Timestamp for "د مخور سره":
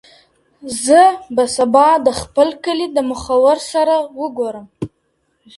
2.91-3.95